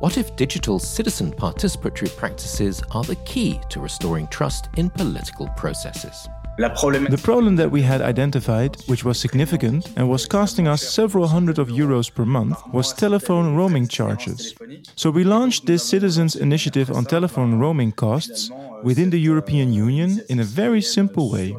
What 0.00 0.16
if 0.16 0.34
digital 0.34 0.78
citizen 0.78 1.30
participatory 1.30 2.16
practices 2.16 2.82
are 2.92 3.04
the 3.04 3.16
key 3.16 3.60
to 3.68 3.80
restoring 3.80 4.28
trust 4.28 4.70
in 4.78 4.88
political 4.88 5.46
processes? 5.58 6.26
The 6.58 7.20
problem 7.22 7.56
that 7.56 7.70
we 7.70 7.82
had 7.82 8.02
identified, 8.02 8.76
which 8.86 9.04
was 9.04 9.18
significant 9.18 9.90
and 9.96 10.08
was 10.08 10.26
costing 10.26 10.68
us 10.68 10.82
several 10.82 11.28
hundred 11.28 11.58
of 11.58 11.68
euros 11.68 12.12
per 12.12 12.24
month, 12.24 12.58
was 12.72 12.92
telephone 12.92 13.56
roaming 13.56 13.88
charges. 13.88 14.54
So 14.94 15.10
we 15.10 15.24
launched 15.24 15.66
this 15.66 15.82
citizens' 15.82 16.36
initiative 16.36 16.90
on 16.90 17.04
telephone 17.06 17.58
roaming 17.58 17.92
costs 17.92 18.50
within 18.82 19.10
the 19.10 19.20
European 19.20 19.72
Union 19.72 20.20
in 20.28 20.40
a 20.40 20.44
very 20.44 20.82
simple 20.82 21.30
way. 21.30 21.54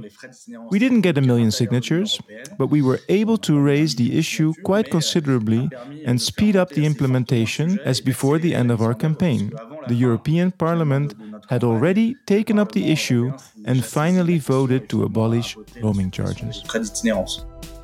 We 0.70 0.80
didn't 0.80 1.02
get 1.02 1.18
a 1.18 1.22
million 1.22 1.52
signatures, 1.52 2.20
but 2.58 2.68
we 2.68 2.82
were 2.82 3.00
able 3.10 3.38
to 3.40 3.60
raise 3.60 3.96
the 3.96 4.18
issue 4.18 4.54
quite 4.64 4.92
considerably 4.92 5.70
and 6.06 6.22
speed 6.22 6.56
up 6.56 6.70
the 6.70 6.86
implementation 6.86 7.80
as 7.86 8.02
before 8.02 8.40
the 8.40 8.54
end 8.54 8.72
of 8.72 8.82
our 8.82 8.94
campaign. 8.94 9.52
The 9.88 9.96
European 9.96 10.52
Parliament 10.52 11.14
had 11.52 11.66
already 11.66 12.16
taken 12.26 12.58
up 12.58 12.72
the 12.72 12.90
issue 12.90 13.30
and 13.66 13.84
finally 13.84 14.38
voted 14.38 14.88
to 14.88 15.04
abolish 15.04 15.58
roaming 15.84 16.10
charges. 16.10 16.64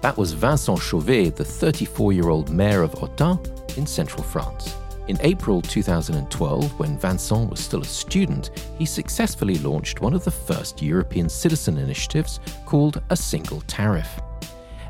That 0.01 0.15
was 0.15 0.31
Vincent 0.31 0.79
Chauvet, 0.79 1.35
the 1.35 1.43
34 1.43 2.13
year 2.13 2.29
old 2.29 2.49
mayor 2.49 2.81
of 2.81 2.93
Autun 2.93 3.37
in 3.77 3.85
central 3.85 4.23
France. 4.23 4.73
In 5.09 5.17
April 5.19 5.61
2012, 5.61 6.79
when 6.79 6.97
Vincent 6.97 7.49
was 7.49 7.59
still 7.59 7.81
a 7.81 7.85
student, 7.85 8.51
he 8.79 8.85
successfully 8.85 9.57
launched 9.57 9.99
one 9.99 10.13
of 10.13 10.23
the 10.23 10.31
first 10.31 10.81
European 10.81 11.27
citizen 11.27 11.77
initiatives 11.77 12.39
called 12.65 13.01
a 13.09 13.17
single 13.17 13.59
tariff. 13.67 14.09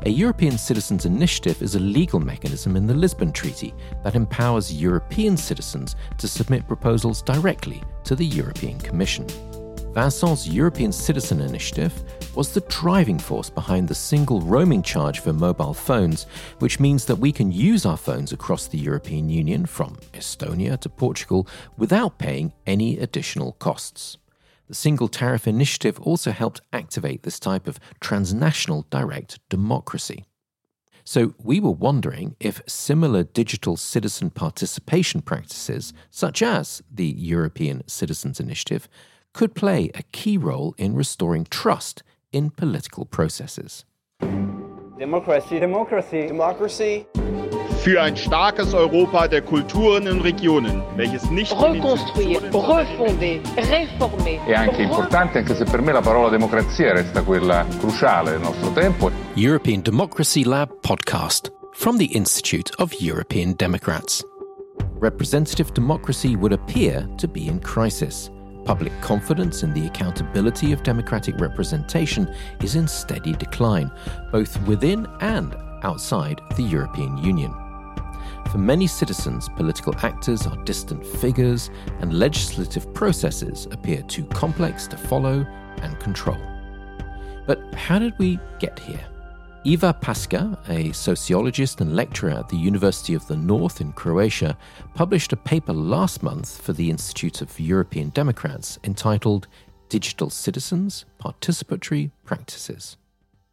A 0.06 0.10
European 0.10 0.56
Citizens 0.56 1.06
Initiative 1.06 1.60
is 1.60 1.74
a 1.74 1.80
legal 1.80 2.20
mechanism 2.20 2.76
in 2.76 2.86
the 2.86 2.94
Lisbon 2.94 3.32
Treaty 3.32 3.74
that 4.04 4.14
empowers 4.14 4.72
European 4.72 5.36
citizens 5.36 5.96
to 6.18 6.28
submit 6.28 6.68
proposals 6.68 7.20
directly 7.20 7.82
to 8.04 8.14
the 8.14 8.24
European 8.24 8.78
Commission. 8.78 9.26
Vincent's 9.92 10.46
European 10.46 10.92
Citizen 10.92 11.40
Initiative 11.40 11.92
was 12.36 12.52
the 12.52 12.60
driving 12.68 13.18
force 13.18 13.50
behind 13.50 13.88
the 13.88 13.94
single 13.94 14.40
roaming 14.40 14.82
charge 14.82 15.18
for 15.18 15.32
mobile 15.32 15.74
phones, 15.74 16.24
which 16.60 16.78
means 16.78 17.04
that 17.06 17.16
we 17.16 17.32
can 17.32 17.50
use 17.50 17.84
our 17.84 17.96
phones 17.96 18.32
across 18.32 18.68
the 18.68 18.78
European 18.78 19.28
Union 19.28 19.66
from 19.66 19.96
Estonia 20.12 20.78
to 20.78 20.88
Portugal 20.88 21.48
without 21.76 22.18
paying 22.18 22.52
any 22.68 23.00
additional 23.00 23.52
costs. 23.54 24.16
The 24.68 24.74
Single 24.74 25.08
Tariff 25.08 25.48
Initiative 25.48 25.98
also 26.00 26.30
helped 26.30 26.60
activate 26.74 27.22
this 27.22 27.40
type 27.40 27.66
of 27.66 27.80
transnational 28.00 28.86
direct 28.90 29.40
democracy. 29.48 30.26
So, 31.04 31.32
we 31.42 31.58
were 31.58 31.70
wondering 31.70 32.36
if 32.38 32.60
similar 32.66 33.22
digital 33.24 33.78
citizen 33.78 34.28
participation 34.28 35.22
practices, 35.22 35.94
such 36.10 36.42
as 36.42 36.82
the 36.90 37.06
European 37.06 37.82
Citizens 37.88 38.40
Initiative, 38.40 38.90
could 39.32 39.54
play 39.54 39.90
a 39.94 40.02
key 40.12 40.36
role 40.36 40.74
in 40.76 40.94
restoring 40.94 41.46
trust 41.46 42.02
in 42.30 42.50
political 42.50 43.06
processes. 43.06 43.86
Democracy, 44.98 45.58
democracy, 45.58 46.26
democracy. 46.26 47.06
Für 47.88 48.02
ein 48.02 48.18
starkes 48.18 48.74
Europa 48.74 49.28
der 49.28 49.40
Kulturen 49.40 50.06
und 50.08 50.20
Regionen, 50.20 50.82
welches 50.96 51.30
nicht 51.30 51.50
Reconstruire, 51.52 52.42
refonder, 52.52 53.40
réformer. 53.56 54.44
È 54.44 54.52
anche 54.52 54.82
importante, 54.82 55.38
anche 55.38 55.54
se 55.54 55.64
per 55.64 55.80
me 55.80 55.92
la 55.92 56.02
parola 56.02 56.28
democrazia 56.28 56.92
resta 56.92 57.22
quella 57.22 57.64
cruciale 57.78 58.32
nel 58.32 58.40
nostro 58.40 58.72
tempo. 58.72 59.10
European 59.36 59.80
Democracy 59.80 60.44
Lab 60.44 60.68
podcast 60.82 61.50
from 61.72 61.96
the 61.96 62.04
Institute 62.14 62.70
of 62.76 62.92
European 63.00 63.54
Democrats. 63.56 64.22
Representative 65.00 65.72
democracy 65.72 66.36
would 66.36 66.52
appear 66.52 67.08
to 67.16 67.26
be 67.26 67.46
in 67.46 67.58
crisis. 67.60 68.30
Public 68.66 68.92
confidence 69.00 69.64
in 69.64 69.72
the 69.72 69.86
accountability 69.86 70.74
of 70.74 70.82
democratic 70.82 71.40
representation 71.40 72.28
is 72.62 72.74
in 72.74 72.86
steady 72.86 73.32
decline, 73.32 73.90
both 74.30 74.60
within 74.66 75.06
and 75.20 75.56
outside 75.84 76.42
the 76.56 76.64
European 76.64 77.16
Union. 77.24 77.50
For 78.50 78.58
many 78.58 78.86
citizens, 78.86 79.46
political 79.46 79.94
actors 79.98 80.46
are 80.46 80.56
distant 80.64 81.04
figures, 81.04 81.70
and 82.00 82.18
legislative 82.18 82.94
processes 82.94 83.68
appear 83.70 84.00
too 84.02 84.24
complex 84.24 84.86
to 84.86 84.96
follow 84.96 85.46
and 85.82 86.00
control. 86.00 86.38
But 87.46 87.74
how 87.74 87.98
did 87.98 88.18
we 88.18 88.40
get 88.58 88.78
here? 88.78 89.04
Iva 89.64 89.92
Paska, 90.00 90.58
a 90.70 90.92
sociologist 90.92 91.82
and 91.82 91.94
lecturer 91.94 92.30
at 92.30 92.48
the 92.48 92.56
University 92.56 93.12
of 93.12 93.26
the 93.26 93.36
North 93.36 93.82
in 93.82 93.92
Croatia, 93.92 94.56
published 94.94 95.34
a 95.34 95.36
paper 95.36 95.74
last 95.74 96.22
month 96.22 96.58
for 96.62 96.72
the 96.72 96.88
Institute 96.88 97.42
of 97.42 97.60
European 97.60 98.08
Democrats 98.10 98.78
entitled 98.82 99.46
Digital 99.90 100.30
Citizens 100.30 101.04
Participatory 101.22 102.12
Practices. 102.24 102.96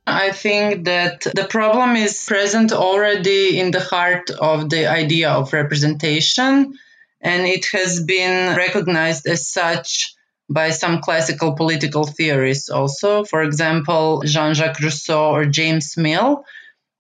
I 0.08 0.32
think 0.32 0.86
that 0.86 1.22
the 1.22 1.48
problem 1.50 1.96
is 1.96 2.26
present 2.26 2.72
already 2.72 3.60
in 3.60 3.72
the 3.72 3.80
heart 3.80 4.30
of 4.30 4.70
the 4.70 4.88
idea 4.88 5.32
of 5.32 5.54
representation, 5.54 6.78
and 7.22 7.46
it 7.48 7.66
has 7.72 8.04
been 8.04 8.56
recognized 8.56 9.26
as 9.26 9.48
such 9.48 10.14
by 10.48 10.70
some 10.70 11.02
classical 11.02 11.56
political 11.56 12.06
theorists 12.06 12.70
also. 12.70 13.24
For 13.24 13.42
example, 13.42 14.22
Jean 14.26 14.54
Jacques 14.54 14.80
Rousseau 14.80 15.32
or 15.32 15.46
James 15.46 15.98
Mill 15.98 16.46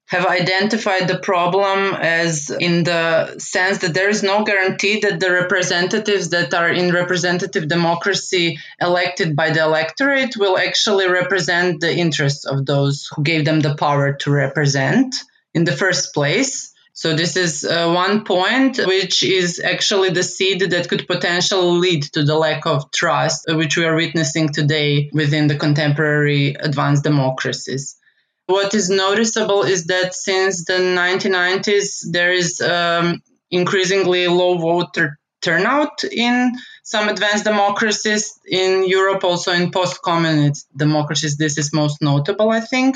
have 0.07 0.25
identified 0.25 1.07
the 1.07 1.17
problem 1.17 1.95
as 1.95 2.51
in 2.51 2.83
the 2.83 3.39
sense 3.39 3.79
that 3.79 3.93
there 3.93 4.09
is 4.09 4.21
no 4.21 4.43
guarantee 4.43 4.99
that 4.99 5.19
the 5.19 5.31
representatives 5.31 6.29
that 6.29 6.53
are 6.53 6.69
in 6.69 6.93
representative 6.93 7.67
democracy 7.67 8.59
elected 8.79 9.35
by 9.35 9.49
the 9.49 9.61
electorate 9.61 10.37
will 10.37 10.57
actually 10.57 11.07
represent 11.09 11.81
the 11.81 11.91
interests 11.91 12.45
of 12.45 12.65
those 12.65 13.09
who 13.15 13.23
gave 13.23 13.45
them 13.45 13.61
the 13.61 13.75
power 13.75 14.13
to 14.13 14.29
represent 14.29 15.15
in 15.55 15.63
the 15.63 15.71
first 15.71 16.13
place. 16.13 16.71
So 16.93 17.13
this 17.13 17.35
is 17.35 17.65
uh, 17.65 17.91
one 17.91 18.23
point, 18.23 18.77
which 18.77 19.21
is 19.21 19.59
actually 19.59 20.11
the 20.11 20.23
seed 20.23 20.61
that 20.61 20.87
could 20.87 21.07
potentially 21.07 21.79
lead 21.79 22.03
to 22.13 22.23
the 22.23 22.35
lack 22.37 22.65
of 22.65 22.89
trust, 22.91 23.49
uh, 23.49 23.55
which 23.55 23.75
we 23.75 23.83
are 23.85 23.95
witnessing 23.95 24.49
today 24.49 25.09
within 25.11 25.47
the 25.47 25.57
contemporary 25.57 26.53
advanced 26.53 27.03
democracies. 27.03 27.97
What 28.47 28.73
is 28.73 28.89
noticeable 28.89 29.63
is 29.63 29.85
that 29.85 30.13
since 30.13 30.65
the 30.65 30.73
1990s, 30.73 32.05
there 32.11 32.31
is 32.31 32.61
um, 32.61 33.21
increasingly 33.49 34.27
low 34.27 34.57
voter 34.57 35.17
turnout 35.41 36.03
in 36.03 36.53
some 36.83 37.09
advanced 37.09 37.43
democracies 37.43 38.39
in 38.47 38.87
Europe, 38.87 39.23
also 39.23 39.51
in 39.51 39.71
post 39.71 40.01
communist 40.01 40.67
democracies. 40.77 41.37
This 41.37 41.57
is 41.57 41.73
most 41.73 42.01
notable, 42.01 42.51
I 42.51 42.59
think. 42.59 42.95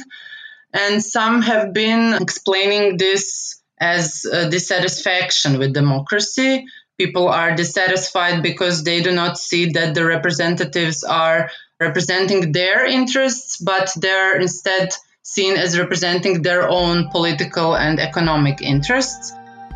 And 0.71 1.03
some 1.03 1.41
have 1.41 1.73
been 1.73 2.13
explaining 2.13 2.97
this 2.97 3.59
as 3.79 4.21
dissatisfaction 4.51 5.57
with 5.57 5.73
democracy. 5.73 6.65
People 6.99 7.27
are 7.27 7.55
dissatisfied 7.55 8.43
because 8.43 8.83
they 8.83 9.01
do 9.01 9.11
not 9.11 9.39
see 9.39 9.71
that 9.71 9.95
the 9.95 10.05
representatives 10.05 11.03
are 11.03 11.49
representing 11.79 12.51
their 12.51 12.85
interests, 12.85 13.57
but 13.57 13.91
they're 13.95 14.37
instead 14.39 14.89
seen 15.23 15.57
as 15.57 15.77
representing 15.77 16.41
their 16.41 16.67
own 16.67 17.09
political 17.09 17.75
and 17.75 17.99
economic 17.99 18.61
interests. 18.61 19.33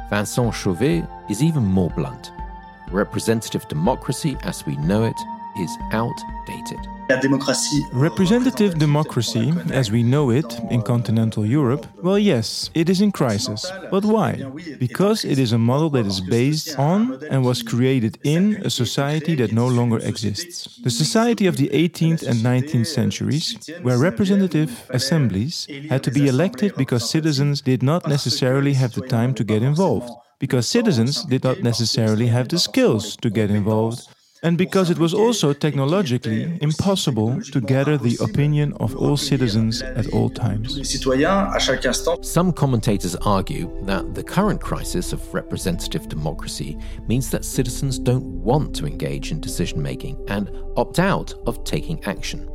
Vincent 0.10 0.54
Chauvet 0.54 1.06
is 1.30 1.44
even 1.44 1.64
more 1.64 1.90
blunt. 1.92 2.32
Representative 2.92 3.68
democracy 3.68 4.38
as 4.44 4.66
we 4.66 4.76
know 4.78 5.04
it 5.04 5.16
is 5.60 5.78
outdated. 5.92 6.80
Representative 7.92 8.80
democracy, 8.80 9.54
as 9.72 9.92
we 9.92 10.04
know 10.04 10.30
it 10.30 10.60
in 10.72 10.82
continental 10.82 11.46
Europe, 11.46 11.86
well, 12.02 12.18
yes, 12.18 12.70
it 12.74 12.90
is 12.90 13.02
in 13.02 13.12
crisis. 13.12 13.70
But 13.92 14.06
why? 14.06 14.42
Because 14.80 15.26
it 15.26 15.38
is 15.38 15.52
a 15.52 15.58
model 15.58 15.90
that 15.92 16.06
is 16.06 16.22
based 16.22 16.80
on 16.80 17.20
and 17.30 17.44
was 17.44 17.62
created 17.62 18.18
in 18.24 18.56
a 18.64 18.70
society 18.70 19.36
that 19.36 19.52
no 19.52 19.68
longer 19.68 19.98
exists. 20.00 20.80
The 20.84 20.90
society 20.90 21.46
of 21.46 21.58
the 21.58 21.70
18th 21.70 22.24
and 22.26 22.40
19th 22.40 22.88
centuries, 22.88 23.70
where 23.82 23.98
representative 23.98 24.72
assemblies 24.90 25.68
had 25.90 26.04
to 26.04 26.12
be 26.12 26.28
elected 26.28 26.76
because 26.78 27.10
citizens 27.10 27.62
did 27.62 27.84
not 27.84 28.08
necessarily 28.08 28.74
have 28.74 28.94
the 28.94 29.08
time 29.08 29.34
to 29.36 29.44
get 29.44 29.62
involved 29.62 30.10
because 30.44 30.68
citizens 30.68 31.24
did 31.24 31.42
not 31.42 31.64
necessarily 31.64 32.28
have 32.28 32.50
the 32.50 32.60
skills 32.60 33.16
to 33.16 33.30
get 33.30 33.50
involved, 33.50 34.10
and 34.44 34.58
because 34.58 34.90
it 34.90 35.00
was 35.00 35.14
also 35.14 35.54
technologically 35.54 36.58
impossible 36.62 37.42
to 37.42 37.62
gather 37.62 37.98
the 37.98 38.18
opinion 38.22 38.74
of 38.74 38.96
all 38.96 39.16
citizens 39.16 39.82
at 39.82 40.08
all 40.14 40.30
times. 40.30 40.78
Some 42.22 42.52
commentators 42.52 43.16
argue 43.16 43.72
that 43.86 44.14
the 44.14 44.24
current 44.24 44.60
crisis 44.60 45.14
of 45.14 45.34
representative 45.34 46.10
democracy 46.10 46.78
means 47.08 47.30
that 47.32 47.46
citizens 47.46 47.98
don't 47.98 48.26
want 48.44 48.76
to 48.76 48.86
engage 48.86 49.32
in 49.32 49.40
decision 49.40 49.82
making 49.82 50.22
and 50.28 50.52
opt 50.76 51.00
out 51.00 51.34
of 51.48 51.64
taking 51.64 52.04
action. 52.04 52.50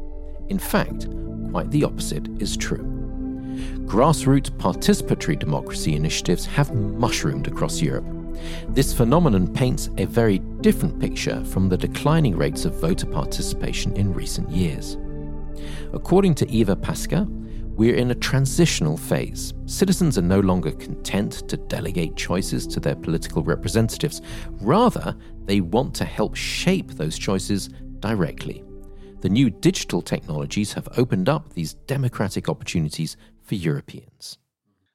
In 0.49 0.58
fact, 0.58 1.08
quite 1.50 1.70
the 1.70 1.85
opposite 1.85 2.29
is 2.40 2.56
true. 2.56 2.85
Grassroots 3.87 4.50
participatory 4.50 5.38
democracy 5.38 5.94
initiatives 5.94 6.44
have 6.44 6.75
mushroomed 6.75 7.49
across 7.49 7.81
Europe. 7.81 8.05
This 8.69 8.93
phenomenon 8.93 9.52
paints 9.52 9.88
a 9.96 10.05
very 10.05 10.40
different 10.61 10.99
picture 10.99 11.45
from 11.45 11.69
the 11.69 11.77
declining 11.77 12.37
rates 12.37 12.65
of 12.65 12.75
voter 12.81 13.07
participation 13.07 13.97
in 13.97 14.13
recent 14.13 14.51
years. 14.51 14.97
According 15.93 16.35
to 16.37 16.51
Iva 16.51 16.77
Paska, 16.77 17.27
we're 17.79 17.95
in 17.95 18.11
a 18.11 18.15
transitional 18.17 18.97
phase. 18.97 19.55
Citizens 19.67 20.19
are 20.19 20.23
no 20.23 20.41
longer 20.41 20.73
content 20.73 21.49
to 21.49 21.57
delegate 21.57 22.17
choices 22.17 22.67
to 22.67 22.81
their 22.81 22.97
political 22.97 23.43
representatives. 23.43 24.21
Rather, 24.61 25.17
they 25.45 25.61
want 25.61 25.95
to 25.95 26.05
help 26.05 26.35
shape 26.35 26.91
those 26.93 27.17
choices 27.17 27.71
directly. 28.01 28.65
The 29.21 29.29
new 29.29 29.51
digital 29.51 30.03
technologies 30.03 30.73
have 30.73 30.89
opened 30.97 31.29
up 31.29 31.53
these 31.53 31.75
democratic 31.75 32.49
opportunities 32.49 33.17
for 33.43 33.55
Europeans. 33.55 34.39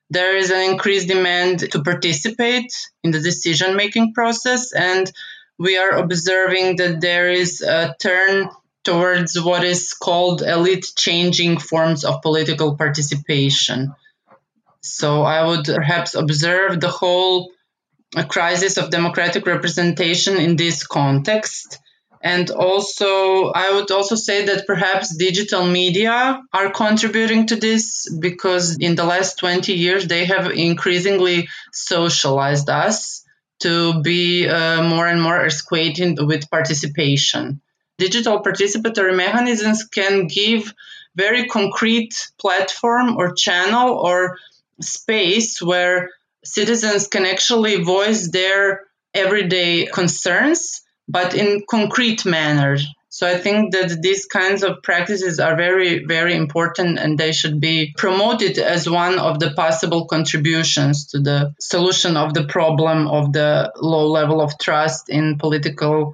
There 0.09 0.35
is 0.35 0.51
an 0.51 0.69
increased 0.71 1.07
demand 1.07 1.71
to 1.71 1.81
participate 1.81 2.71
in 3.03 3.11
the 3.11 3.19
decision 3.19 3.75
making 3.75 4.13
process, 4.13 4.73
and 4.73 5.11
we 5.59 5.77
are 5.77 5.91
observing 5.91 6.77
that 6.77 7.01
there 7.01 7.29
is 7.29 7.61
a 7.61 7.95
turn 7.99 8.49
towards 8.83 9.39
what 9.39 9.63
is 9.63 9.93
called 9.93 10.41
elite 10.41 10.91
changing 10.95 11.57
forms 11.57 12.03
of 12.03 12.21
political 12.21 12.75
participation. 12.75 13.93
So 14.81 15.21
I 15.21 15.45
would 15.45 15.65
perhaps 15.65 16.15
observe 16.15 16.81
the 16.81 16.89
whole 16.89 17.51
crisis 18.27 18.77
of 18.77 18.89
democratic 18.89 19.47
representation 19.47 20.37
in 20.37 20.55
this 20.55 20.85
context. 20.85 21.79
And 22.21 22.49
also, 22.51 23.51
I 23.51 23.73
would 23.73 23.91
also 23.91 24.15
say 24.15 24.45
that 24.45 24.65
perhaps 24.65 25.15
digital 25.15 25.65
media 25.65 26.41
are 26.53 26.71
contributing 26.71 27.47
to 27.47 27.55
this 27.57 28.07
because 28.19 28.77
in 28.77 28.95
the 28.95 29.03
last 29.03 29.39
20 29.39 29.73
years, 29.73 30.07
they 30.07 30.25
have 30.25 30.51
increasingly 30.51 31.49
socialized 31.71 32.69
us 32.69 33.22
to 33.63 34.01
be 34.01 34.47
uh, 34.47 34.83
more 34.83 35.07
and 35.07 35.21
more 35.21 35.39
acquainted 35.39 36.19
with 36.19 36.49
participation. 36.49 37.61
Digital 37.97 38.41
participatory 38.41 39.15
mechanisms 39.15 39.85
can 39.85 40.27
give 40.27 40.73
very 41.15 41.47
concrete 41.47 42.31
platform 42.37 43.17
or 43.17 43.33
channel 43.33 43.93
or 43.93 44.37
space 44.81 45.61
where 45.61 46.09
citizens 46.43 47.07
can 47.07 47.25
actually 47.25 47.83
voice 47.83 48.29
their 48.31 48.81
everyday 49.13 49.85
concerns 49.85 50.81
but 51.07 51.35
in 51.35 51.63
concrete 51.69 52.25
manner 52.25 52.77
so 53.15 53.27
i 53.27 53.37
think 53.37 53.71
that 53.73 54.01
these 54.01 54.25
kinds 54.25 54.63
of 54.63 54.81
practices 54.81 55.39
are 55.39 55.55
very 55.55 56.03
very 56.03 56.35
important 56.35 56.97
and 56.97 57.17
they 57.17 57.31
should 57.31 57.59
be 57.59 57.93
promoted 57.95 58.57
as 58.57 58.89
one 58.89 59.19
of 59.19 59.39
the 59.39 59.51
possible 59.51 60.05
contributions 60.07 61.05
to 61.11 61.19
the 61.19 61.53
solution 61.59 62.17
of 62.17 62.33
the 62.33 62.45
problem 62.45 63.07
of 63.07 63.31
the 63.31 63.71
low 63.75 64.07
level 64.07 64.41
of 64.41 64.57
trust 64.57 65.09
in 65.09 65.37
political 65.37 66.13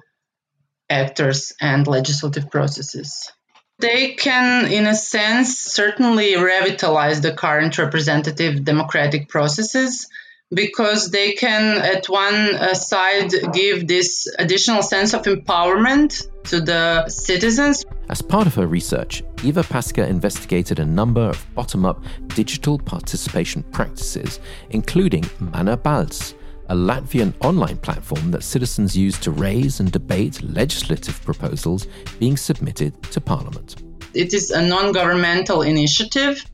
actors 0.90 1.52
and 1.60 1.86
legislative 1.86 2.50
processes. 2.50 3.30
They 3.78 4.12
can, 4.12 4.70
in 4.70 4.86
a 4.86 4.94
sense, 4.94 5.58
certainly 5.58 6.36
revitalize 6.36 7.20
the 7.22 7.32
current 7.32 7.78
representative 7.78 8.64
democratic 8.64 9.28
processes 9.28 10.08
because 10.52 11.10
they 11.10 11.32
can, 11.32 11.78
at 11.78 12.06
one 12.08 12.54
uh, 12.54 12.74
side, 12.74 13.30
give 13.52 13.86
this 13.86 14.26
additional 14.38 14.82
sense 14.82 15.14
of 15.14 15.22
empowerment 15.22 16.26
to 16.44 16.60
the 16.60 17.08
citizens. 17.08 17.84
As 18.08 18.20
part 18.20 18.46
of 18.46 18.54
her 18.56 18.66
research, 18.66 19.22
Iva 19.44 19.62
Paska 19.62 20.08
investigated 20.08 20.80
a 20.80 20.84
number 20.84 21.20
of 21.20 21.46
bottom 21.54 21.84
up 21.84 22.02
digital 22.28 22.78
participation 22.78 23.62
practices, 23.64 24.40
including 24.70 25.24
Mana 25.38 25.76
Balss, 25.76 26.34
a 26.68 26.74
Latvian 26.74 27.32
online 27.44 27.76
platform 27.78 28.30
that 28.32 28.42
citizens 28.42 28.96
use 28.96 29.18
to 29.18 29.30
raise 29.30 29.80
and 29.80 29.92
debate 29.92 30.42
legislative 30.42 31.22
proposals 31.24 31.86
being 32.18 32.36
submitted 32.36 33.00
to 33.04 33.20
Parliament. 33.20 33.76
It 34.14 34.34
is 34.34 34.50
a 34.50 34.66
non 34.66 34.92
governmental 34.92 35.62
initiative 35.62 36.44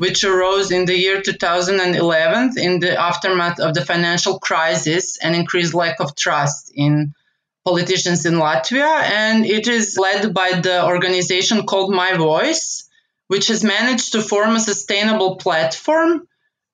which 0.00 0.24
arose 0.24 0.70
in 0.70 0.86
the 0.86 0.96
year 0.96 1.20
2011 1.20 2.54
in 2.56 2.80
the 2.80 2.98
aftermath 2.98 3.60
of 3.60 3.74
the 3.74 3.84
financial 3.84 4.38
crisis 4.38 5.18
and 5.18 5.36
increased 5.36 5.74
lack 5.74 6.00
of 6.00 6.16
trust 6.16 6.72
in 6.74 7.14
politicians 7.66 8.24
in 8.24 8.36
Latvia. 8.36 9.02
And 9.02 9.44
it 9.44 9.68
is 9.68 9.98
led 9.98 10.32
by 10.32 10.58
the 10.62 10.86
organization 10.86 11.66
called 11.66 11.92
My 11.92 12.14
Voice, 12.14 12.88
which 13.26 13.48
has 13.48 13.62
managed 13.62 14.12
to 14.12 14.22
form 14.22 14.56
a 14.56 14.60
sustainable 14.60 15.36
platform 15.36 16.26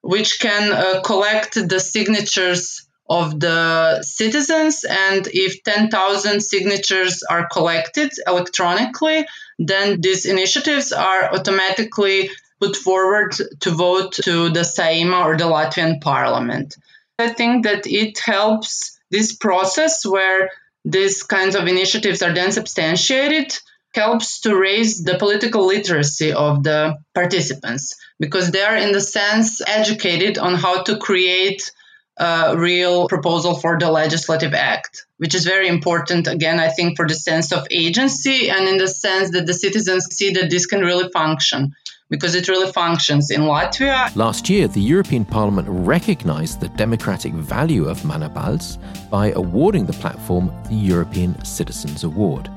which 0.02 0.38
can 0.38 0.72
uh, 0.72 1.00
collect 1.00 1.54
the 1.54 1.80
signatures 1.80 2.86
of 3.10 3.40
the 3.40 4.04
citizens. 4.04 4.84
And 4.84 5.26
if 5.26 5.64
10,000 5.64 6.40
signatures 6.40 7.24
are 7.28 7.48
collected 7.48 8.12
electronically, 8.24 9.26
then 9.58 10.00
these 10.00 10.26
initiatives 10.26 10.92
are 10.92 11.34
automatically 11.34 12.30
put 12.60 12.76
forward 12.76 13.34
to 13.60 13.70
vote 13.70 14.12
to 14.12 14.50
the 14.50 14.60
Saeima 14.60 15.24
or 15.24 15.36
the 15.36 15.44
Latvian 15.44 16.00
parliament. 16.00 16.76
I 17.18 17.28
think 17.28 17.64
that 17.64 17.86
it 17.86 18.18
helps 18.18 18.98
this 19.10 19.34
process 19.34 20.04
where 20.04 20.50
these 20.84 21.22
kinds 21.22 21.54
of 21.54 21.66
initiatives 21.66 22.22
are 22.22 22.32
then 22.32 22.52
substantiated 22.52 23.56
helps 23.94 24.40
to 24.42 24.56
raise 24.56 25.02
the 25.02 25.18
political 25.18 25.66
literacy 25.66 26.32
of 26.32 26.62
the 26.62 26.98
participants 27.14 27.96
because 28.20 28.50
they 28.50 28.62
are 28.62 28.76
in 28.76 28.92
the 28.92 29.00
sense 29.00 29.62
educated 29.66 30.38
on 30.38 30.54
how 30.54 30.82
to 30.82 30.98
create 30.98 31.72
a 32.18 32.56
real 32.56 33.08
proposal 33.08 33.54
for 33.54 33.78
the 33.78 33.90
legislative 33.90 34.54
act, 34.54 35.06
which 35.18 35.34
is 35.34 35.44
very 35.44 35.68
important, 35.68 36.26
again, 36.26 36.58
I 36.58 36.68
think, 36.68 36.96
for 36.96 37.06
the 37.06 37.14
sense 37.14 37.52
of 37.52 37.66
agency 37.70 38.48
and 38.48 38.66
in 38.68 38.78
the 38.78 38.88
sense 38.88 39.30
that 39.32 39.46
the 39.46 39.54
citizens 39.54 40.06
see 40.10 40.30
that 40.32 40.50
this 40.50 40.66
can 40.66 40.80
really 40.80 41.10
function 41.10 41.74
because 42.08 42.34
it 42.34 42.48
really 42.48 42.70
functions 42.72 43.30
in 43.30 43.42
Latvia. 43.42 44.14
Last 44.16 44.48
year, 44.48 44.68
the 44.68 44.80
European 44.80 45.24
Parliament 45.24 45.66
recognized 45.68 46.60
the 46.60 46.68
democratic 46.68 47.32
value 47.32 47.88
of 47.88 48.04
Mana 48.04 48.30
Balss 48.30 48.78
by 49.10 49.32
awarding 49.32 49.86
the 49.86 49.92
platform 49.94 50.52
the 50.68 50.74
European 50.74 51.42
Citizens 51.44 52.04
Award. 52.04 52.50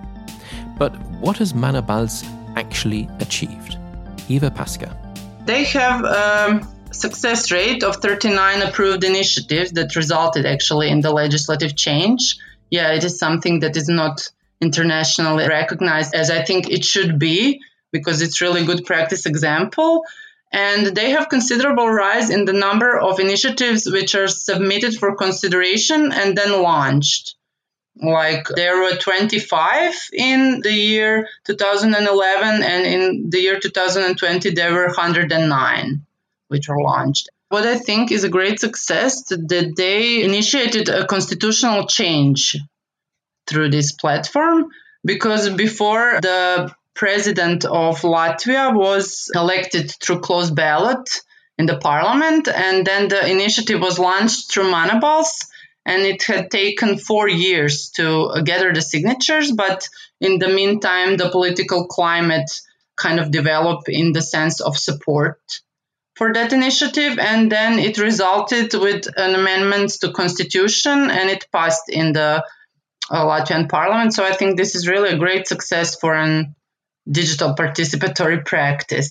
But 0.78 0.96
what 1.22 1.38
has 1.38 1.54
Mana 1.54 1.82
Balss 1.82 2.26
actually 2.56 3.10
achieved? 3.20 3.78
Iva 4.30 4.52
Paska. 4.52 4.96
They 5.46 5.64
have. 5.64 6.04
a 6.04 6.68
success 6.92 7.52
rate 7.52 7.84
of 7.84 7.98
39 7.98 8.62
approved 8.62 9.04
initiatives 9.04 9.72
that 9.74 9.96
resulted 9.96 10.46
actually 10.46 10.90
in 10.90 11.02
the 11.02 11.12
legislative 11.12 11.76
change. 11.76 12.38
Yeah, 12.70 12.94
it 12.94 13.04
is 13.04 13.20
something 13.20 13.60
that 13.60 13.78
is 13.78 13.88
not 13.88 14.28
internationally 14.62 15.48
recognized 15.48 16.14
as 16.14 16.30
I 16.30 16.44
think 16.44 16.70
it 16.70 16.84
should 16.84 17.18
be 17.18 17.62
because 17.92 18.22
it's 18.22 18.42
really 18.42 18.66
good 18.66 18.86
practice 18.86 19.26
example. 19.26 20.04
And 20.52 20.88
they 20.88 21.12
have 21.12 21.30
considerable 21.30 21.88
rise 21.88 22.30
in 22.30 22.46
the 22.46 22.54
number 22.54 22.98
of 22.98 23.20
initiatives 23.20 23.90
which 23.90 24.16
are 24.16 24.28
submitted 24.28 24.96
for 24.98 25.16
consideration 25.16 26.12
and 26.12 26.36
then 26.36 26.62
launched. 26.62 27.36
Like 28.02 28.48
there 28.56 28.82
were 28.82 28.96
25 28.96 29.94
in 30.14 30.62
the 30.62 30.72
year 30.72 31.28
2011, 31.46 32.64
and 32.64 32.86
in 32.86 33.30
the 33.30 33.40
year 33.40 33.60
2020, 33.60 34.52
there 34.52 34.74
were 34.74 34.88
109 34.88 36.06
which 36.48 36.68
were 36.68 36.82
launched. 36.82 37.30
What 37.50 37.66
I 37.66 37.78
think 37.78 38.12
is 38.12 38.24
a 38.24 38.30
great 38.30 38.60
success 38.60 39.26
that 39.26 39.74
they 39.76 40.24
initiated 40.24 40.90
a 40.90 41.06
constitutional 41.06 41.88
change 41.88 42.58
through 43.48 43.70
this 43.70 43.92
platform 43.92 44.68
because 45.04 45.50
before 45.50 46.20
the 46.22 46.74
president 47.00 47.64
of 47.64 48.02
Latvia 48.02 48.76
was 48.76 49.32
elected 49.34 49.90
through 50.02 50.20
closed 50.20 50.54
ballot 50.54 51.10
in 51.58 51.66
the 51.66 51.78
parliament 51.78 52.50
and 52.50 52.86
then 52.86 53.08
the 53.08 53.32
initiative 53.32 53.80
was 53.80 53.98
launched 53.98 54.52
through 54.52 54.70
Mana 54.70 55.00
Balss 55.00 55.48
and 55.86 56.02
it 56.02 56.24
had 56.24 56.52
taken 56.52 56.98
four 56.98 57.30
years 57.30 57.92
to 57.96 58.42
gather 58.44 58.74
the 58.74 58.82
signatures 58.82 59.54
but 59.54 59.88
in 60.20 60.40
the 60.40 60.50
meantime 60.50 61.16
the 61.16 61.30
political 61.30 61.88
climate 61.88 62.52
kind 62.98 63.18
of 63.22 63.32
developed 63.32 63.88
in 63.88 64.12
the 64.12 64.22
sense 64.22 64.60
of 64.60 64.78
support 64.78 65.40
for 66.18 66.34
that 66.34 66.52
initiative 66.52 67.18
and 67.18 67.50
then 67.50 67.80
it 67.80 67.98
resulted 67.98 68.74
with 68.74 69.08
an 69.16 69.36
amendment 69.36 69.90
to 70.02 70.12
constitution 70.12 71.10
and 71.10 71.30
it 71.30 71.48
passed 71.54 71.88
in 71.88 72.12
the 72.12 72.44
uh, 73.10 73.26
Latvian 73.26 73.70
parliament. 73.70 74.14
So 74.14 74.26
I 74.26 74.34
think 74.34 74.58
this 74.58 74.76
is 74.76 74.88
really 74.88 75.12
a 75.12 75.18
great 75.18 75.48
success 75.48 75.96
for 75.96 76.14
an 76.14 76.56
digital 77.10 77.56
participatory 77.56 78.46
practice. 78.46 79.10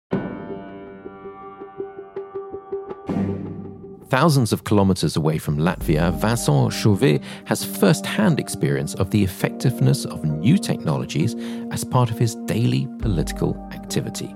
Thousands 4.09 4.55
of 4.55 4.65
kilometers 4.65 5.17
away 5.17 5.37
from 5.37 5.59
Latvia, 5.59 6.19
Vincent 6.19 6.73
Chauvet 6.73 7.23
has 7.45 7.63
first 7.63 8.07
hand 8.07 8.41
experience 8.41 8.95
of 8.95 9.11
the 9.11 9.23
effectiveness 9.23 10.07
of 10.07 10.25
new 10.25 10.57
technologies 10.57 11.35
as 11.71 11.85
part 11.85 12.11
of 12.11 12.19
his 12.19 12.35
daily 12.47 12.89
political 13.01 13.55
activity. 13.73 14.35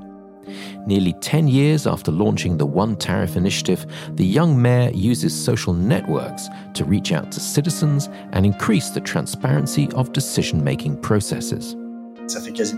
Nearly 0.87 1.15
10 1.15 1.49
years 1.49 1.87
after 1.87 2.11
launching 2.11 2.59
the 2.59 2.67
One 2.67 2.97
Tariff 2.97 3.35
initiative, 3.35 3.87
the 4.17 4.27
young 4.27 4.61
mayor 4.61 4.91
uses 4.91 5.33
social 5.33 5.73
networks 5.73 6.49
to 6.75 6.85
reach 6.85 7.13
out 7.13 7.33
to 7.33 7.41
citizens 7.41 8.11
and 8.33 8.45
increase 8.45 8.91
the 8.91 9.01
transparency 9.01 9.89
of 9.95 10.13
decision 10.13 10.63
making 10.63 11.01
processes. 11.01 11.77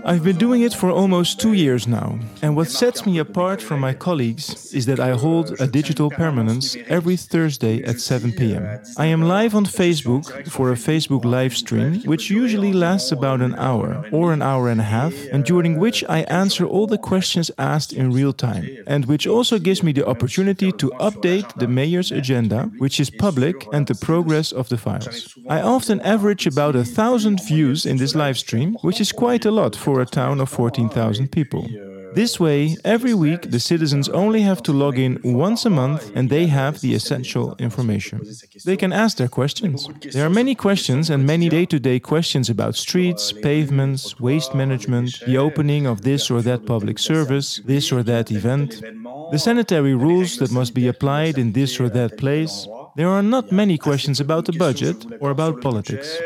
I've 0.03 0.23
been 0.23 0.37
doing 0.37 0.63
it 0.63 0.73
for 0.73 0.89
almost 0.89 1.39
two 1.39 1.53
years 1.53 1.87
now, 1.87 2.17
and 2.41 2.55
what 2.55 2.69
sets 2.69 3.05
me 3.05 3.19
apart 3.19 3.61
from 3.61 3.79
my 3.79 3.93
colleagues 3.93 4.73
is 4.73 4.87
that 4.87 4.99
I 4.99 5.11
hold 5.11 5.61
a 5.61 5.67
digital 5.67 6.09
permanence 6.09 6.75
every 6.87 7.15
Thursday 7.15 7.83
at 7.83 7.99
7 7.99 8.31
pm. 8.31 8.67
I 8.97 9.05
am 9.05 9.21
live 9.21 9.53
on 9.53 9.65
Facebook 9.65 10.49
for 10.49 10.71
a 10.71 10.75
Facebook 10.75 11.25
live 11.25 11.55
stream, 11.55 12.01
which 12.05 12.29
usually 12.29 12.73
lasts 12.73 13.11
about 13.11 13.41
an 13.41 13.55
hour 13.55 14.05
or 14.11 14.33
an 14.33 14.41
hour 14.41 14.67
and 14.67 14.81
a 14.81 14.83
half, 14.83 15.13
and 15.31 15.45
during 15.45 15.79
which 15.79 16.03
I 16.09 16.21
answer 16.21 16.65
all 16.65 16.87
the 16.87 16.97
questions 16.97 17.51
asked 17.59 17.93
in 17.93 18.11
real 18.11 18.33
time, 18.33 18.67
and 18.87 19.05
which 19.05 19.27
also 19.27 19.59
gives 19.59 19.83
me 19.83 19.91
the 19.91 20.07
opportunity 20.07 20.71
to 20.71 20.89
update 20.99 21.53
the 21.59 21.67
mayor's 21.67 22.11
agenda, 22.11 22.71
which 22.79 22.99
is 22.99 23.09
public, 23.11 23.67
and 23.71 23.85
the 23.85 23.95
progress 23.95 24.51
of 24.51 24.69
the 24.69 24.77
files. 24.77 25.37
I 25.47 25.61
often 25.61 26.01
average 26.01 26.47
about 26.47 26.75
a 26.75 26.83
thousand 26.83 27.41
views 27.43 27.85
in 27.85 27.97
this 27.97 28.15
live 28.15 28.37
stream, 28.37 28.77
which 28.81 28.99
is 28.99 29.11
quite 29.11 29.44
a 29.45 29.51
lot 29.51 29.75
for 29.75 30.01
a 30.01 30.05
town 30.05 30.41
of 30.41 30.49
14,000 30.49 31.31
people. 31.31 31.67
This 32.15 32.39
way, 32.39 32.77
every 32.85 33.13
week 33.13 33.51
the 33.51 33.59
citizens 33.59 34.07
only 34.07 34.41
have 34.41 34.63
to 34.63 34.71
log 34.71 34.97
in 34.97 35.19
once 35.21 35.65
a 35.65 35.69
month 35.69 36.15
and 36.15 36.29
they 36.29 36.45
have 36.47 36.79
the 36.79 36.95
essential 36.95 37.57
information. 37.59 38.21
They 38.63 38.77
can 38.77 38.93
ask 38.93 39.17
their 39.17 39.27
questions. 39.27 39.89
There 40.13 40.25
are 40.25 40.29
many 40.29 40.55
questions 40.55 41.09
and 41.09 41.25
many 41.25 41.49
day 41.49 41.65
to 41.65 41.77
day 41.77 41.99
questions 41.99 42.49
about 42.49 42.75
streets, 42.75 43.33
pavements, 43.33 44.17
waste 44.17 44.55
management, 44.55 45.19
the 45.25 45.37
opening 45.37 45.87
of 45.87 46.03
this 46.03 46.31
or 46.31 46.41
that 46.43 46.65
public 46.65 46.99
service, 46.99 47.59
this 47.65 47.91
or 47.91 48.01
that 48.03 48.31
event, 48.31 48.81
the 49.31 49.37
sanitary 49.37 49.93
rules 49.93 50.37
that 50.37 50.51
must 50.51 50.73
be 50.73 50.87
applied 50.87 51.37
in 51.37 51.51
this 51.51 51.81
or 51.81 51.89
that 51.89 52.17
place. 52.17 52.65
There 52.95 53.09
are 53.09 53.21
not 53.21 53.51
many 53.51 53.77
questions 53.77 54.21
about 54.21 54.45
the 54.45 54.53
budget 54.53 55.05
or 55.19 55.31
about 55.31 55.59
politics. 55.59 56.17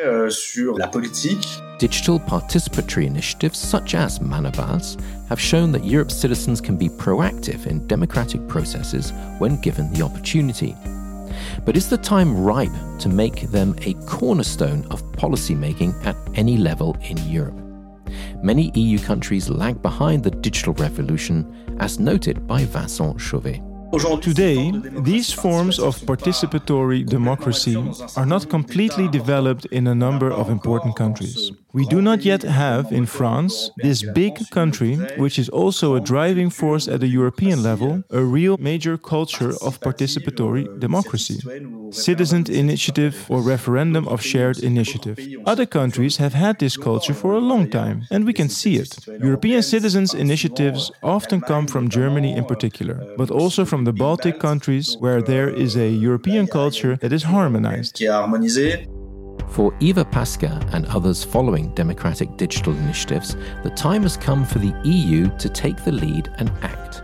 Digital 1.80 2.20
participatory 2.20 3.08
initiatives 3.08 3.58
such 3.58 3.96
as 3.96 4.22
Mana 4.22 4.52
Balss 4.52 4.96
have 5.30 5.42
shown 5.42 5.72
that 5.72 5.84
Europe's 5.84 6.14
citizens 6.16 6.62
can 6.62 6.78
be 6.78 6.88
proactive 6.88 7.66
in 7.66 7.88
democratic 7.88 8.48
processes 8.48 9.14
when 9.40 9.60
given 9.62 9.92
the 9.92 10.04
opportunity. 10.04 10.76
But 11.66 11.76
is 11.76 11.90
the 11.90 11.98
time 11.98 12.38
ripe 12.38 13.00
to 13.00 13.10
make 13.10 13.50
them 13.50 13.76
a 13.82 13.96
cornerstone 14.06 14.86
of 14.92 15.12
policy 15.14 15.56
making 15.56 15.96
at 16.04 16.18
any 16.36 16.56
level 16.58 16.96
in 17.02 17.18
Europe? 17.28 17.60
Many 18.44 18.70
EU 18.76 19.00
countries 19.00 19.50
lag 19.50 19.82
behind 19.82 20.24
the 20.24 20.30
digital 20.30 20.74
revolution, 20.76 21.78
as 21.80 22.00
noted 22.00 22.46
by 22.46 22.66
Vincent 22.66 23.20
Chauvet. 23.20 23.60
Today, 24.22 24.72
these 25.02 25.32
forms 25.32 25.80
of 25.80 25.98
participatory 26.02 27.04
democracy 27.06 27.76
are 28.16 28.26
not 28.26 28.48
completely 28.50 29.08
developed 29.08 29.66
in 29.68 29.88
a 29.88 29.96
number 29.96 30.32
of 30.32 30.50
important 30.50 30.96
countries. 30.96 31.52
We 31.72 31.86
do 31.86 32.02
not 32.02 32.26
yet 32.26 32.42
have 32.42 32.92
in 32.92 33.06
France, 33.06 33.70
this 33.78 34.02
big 34.02 34.40
country, 34.50 34.96
which 35.18 35.38
is 35.38 35.50
also 35.50 35.96
a 35.96 36.00
driving 36.00 36.50
force 36.50 36.88
at 36.88 37.00
the 37.00 37.08
European 37.08 37.62
level, 37.62 38.04
a 38.10 38.24
real 38.24 38.58
major 38.58 38.98
culture 38.98 39.54
of 39.62 39.80
participatory 39.80 40.66
democracy. 40.80 41.40
Citizen 41.92 42.46
initiative 42.50 43.26
or 43.30 43.42
referendum 43.42 44.08
of 44.08 44.22
shared 44.22 44.60
initiative. 44.60 45.20
Other 45.46 45.68
countries 45.68 46.18
have 46.18 46.34
had 46.34 46.58
this 46.58 46.76
culture 46.76 47.14
for 47.14 47.34
a 47.34 47.40
long 47.52 47.70
time, 47.70 48.08
and 48.10 48.26
we 48.26 48.34
can 48.34 48.50
see 48.50 48.78
it. 48.78 48.98
European 49.08 49.62
citizens' 49.62 50.16
initiatives 50.16 50.92
often 51.04 51.40
come 51.42 51.68
from 51.68 51.90
Germany 51.90 52.36
in 52.36 52.46
particular, 52.46 53.14
but 53.16 53.30
also 53.30 53.64
from 53.80 53.86
the 53.86 53.94
Baltic 53.94 54.42
countries, 54.42 54.98
where 55.00 55.22
there 55.22 55.50
is 55.50 55.78
a 55.78 55.88
European 55.90 56.48
culture 56.48 56.98
that 56.98 57.14
is 57.14 57.24
harmonized. 57.24 57.98
For 59.48 59.74
Iva 59.80 60.04
Paska 60.04 60.52
and 60.74 60.86
others 60.88 61.24
following 61.24 61.74
democratic 61.76 62.36
digital 62.36 62.74
initiatives, 62.74 63.38
the 63.64 63.70
time 63.78 64.02
has 64.04 64.18
come 64.18 64.44
for 64.44 64.60
the 64.60 64.76
EU 64.84 65.30
to 65.38 65.48
take 65.48 65.82
the 65.86 65.94
lead 65.94 66.30
and 66.40 66.52
act. 66.62 67.04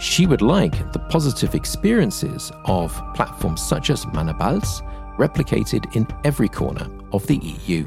She 0.00 0.26
would 0.26 0.42
like 0.42 0.92
the 0.92 0.98
positive 0.98 1.54
experiences 1.54 2.50
of 2.64 2.90
platforms 3.14 3.62
such 3.62 3.90
as 3.90 4.04
Mana 4.08 4.34
Balss 4.34 4.82
replicated 5.16 5.94
in 5.94 6.08
every 6.24 6.48
corner 6.48 6.88
of 7.12 7.24
the 7.28 7.36
EU. 7.36 7.86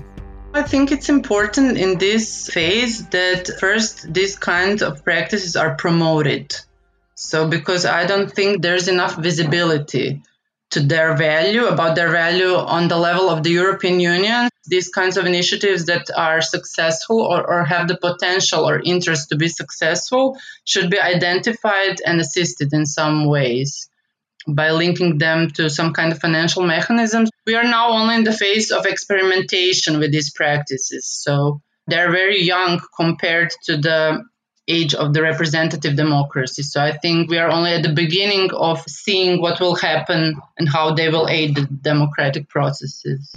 I 0.53 0.63
think 0.63 0.93
it's 0.93 1.09
important 1.09 1.77
in 1.77 1.97
this 1.97 2.49
phase 2.49 3.05
that 3.07 3.49
first 3.59 4.13
these 4.13 4.37
kinds 4.37 4.81
of 4.81 5.03
practices 5.03 5.57
are 5.57 5.75
promoted. 5.75 6.55
So, 7.15 7.47
because 7.47 7.85
I 7.85 8.05
don't 8.05 8.31
think 8.31 8.61
there's 8.61 8.87
enough 8.87 9.17
visibility 9.17 10.21
to 10.73 10.79
their 10.79 11.15
value, 11.15 11.65
about 11.67 11.95
their 11.95 12.09
value 12.09 12.55
on 12.55 12.87
the 12.87 12.97
level 12.97 13.29
of 13.29 13.43
the 13.43 13.51
European 13.51 13.99
Union. 13.99 14.49
These 14.65 14.89
kinds 14.89 15.17
of 15.17 15.25
initiatives 15.25 15.85
that 15.85 16.09
are 16.15 16.41
successful 16.41 17.21
or, 17.21 17.47
or 17.47 17.63
have 17.63 17.87
the 17.87 17.97
potential 17.97 18.67
or 18.67 18.81
interest 18.83 19.29
to 19.29 19.35
be 19.35 19.49
successful 19.49 20.37
should 20.65 20.89
be 20.89 20.99
identified 20.99 22.01
and 22.05 22.19
assisted 22.19 22.73
in 22.73 22.85
some 22.87 23.25
ways 23.25 23.87
by 24.47 24.71
linking 24.71 25.19
them 25.19 25.51
to 25.51 25.69
some 25.69 25.93
kind 25.93 26.11
of 26.11 26.19
financial 26.19 26.63
mechanisms. 26.63 27.29
We 27.45 27.55
are 27.55 27.63
now 27.63 27.89
only 27.91 28.15
in 28.15 28.23
the 28.23 28.33
phase 28.33 28.71
of 28.71 28.85
experimentation 28.85 29.99
with 29.99 30.11
these 30.11 30.31
practices. 30.31 31.07
So 31.07 31.61
they're 31.87 32.11
very 32.11 32.41
young 32.41 32.81
compared 32.95 33.51
to 33.65 33.77
the 33.77 34.23
age 34.67 34.93
of 34.93 35.13
the 35.13 35.21
representative 35.21 35.95
democracy. 35.95 36.63
So 36.63 36.81
I 36.81 36.97
think 36.97 37.29
we 37.29 37.37
are 37.37 37.49
only 37.49 37.71
at 37.71 37.83
the 37.83 37.93
beginning 37.93 38.49
of 38.53 38.81
seeing 38.87 39.41
what 39.41 39.59
will 39.59 39.75
happen 39.75 40.35
and 40.57 40.69
how 40.69 40.93
they 40.93 41.09
will 41.09 41.27
aid 41.27 41.55
the 41.55 41.65
democratic 41.65 42.47
processes. 42.49 43.35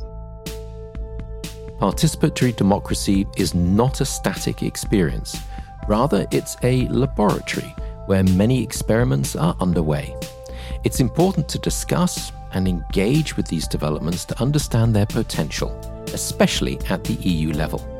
Participatory 1.80 2.56
democracy 2.56 3.26
is 3.36 3.54
not 3.54 4.00
a 4.00 4.04
static 4.04 4.62
experience. 4.62 5.36
Rather, 5.88 6.26
it's 6.30 6.56
a 6.62 6.88
laboratory 6.88 7.74
where 8.06 8.22
many 8.22 8.62
experiments 8.62 9.36
are 9.36 9.56
underway. 9.60 10.16
It's 10.84 11.00
important 11.00 11.48
to 11.50 11.58
discuss 11.58 12.32
and 12.52 12.66
engage 12.68 13.36
with 13.36 13.48
these 13.48 13.66
developments 13.68 14.24
to 14.26 14.40
understand 14.40 14.94
their 14.94 15.06
potential, 15.06 15.70
especially 16.14 16.78
at 16.88 17.04
the 17.04 17.14
EU 17.14 17.52
level. 17.52 17.95